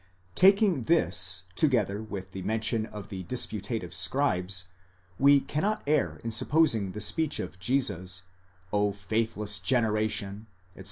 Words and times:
Taking 0.33 0.85
this 0.85 1.43
together 1.53 2.01
with 2.01 2.31
the 2.31 2.41
mention 2.41 2.87
of 2.87 3.09
the 3.09 3.21
disputative 3.25 3.93
scribes, 3.93 4.65
we 5.19 5.39
cannot 5.39 5.83
err 5.85 6.19
in 6.23 6.31
supposing 6.31 6.93
the 6.93 6.99
speech 7.01 7.39
of 7.39 7.59
Jesus, 7.59 8.23
O 8.73 8.93
faithless 8.93 9.59
generation, 9.59 10.47
etc. 10.71 10.79